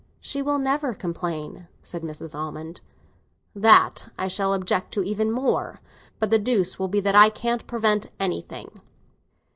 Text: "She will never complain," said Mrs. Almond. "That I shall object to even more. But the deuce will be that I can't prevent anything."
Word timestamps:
"She 0.19 0.41
will 0.41 0.57
never 0.57 0.95
complain," 0.95 1.67
said 1.83 2.01
Mrs. 2.01 2.33
Almond. 2.33 2.81
"That 3.55 4.09
I 4.17 4.27
shall 4.27 4.51
object 4.55 4.91
to 4.95 5.03
even 5.03 5.29
more. 5.31 5.79
But 6.17 6.31
the 6.31 6.39
deuce 6.39 6.79
will 6.79 6.87
be 6.87 7.01
that 7.01 7.13
I 7.13 7.29
can't 7.29 7.67
prevent 7.67 8.07
anything." 8.19 8.81